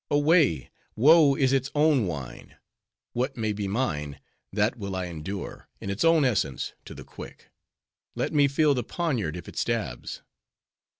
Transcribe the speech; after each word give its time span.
"Away! 0.09 0.71
woe 0.95 1.35
is 1.35 1.53
its 1.53 1.69
own 1.75 2.07
wine. 2.07 2.55
What 3.13 3.37
may 3.37 3.53
be 3.53 3.67
mine, 3.67 4.19
that 4.51 4.75
will 4.75 4.95
I 4.95 5.05
endure, 5.05 5.67
in 5.79 5.91
its 5.91 6.03
own 6.03 6.25
essence 6.25 6.73
to 6.85 6.95
the 6.95 7.03
quick. 7.03 7.51
Let 8.15 8.33
me 8.33 8.47
feel 8.47 8.73
the 8.73 8.83
poniard 8.83 9.37
if 9.37 9.47
it 9.47 9.57
stabs." 9.57 10.23